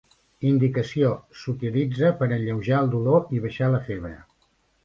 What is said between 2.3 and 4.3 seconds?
alleujar el dolor i baixar la febre.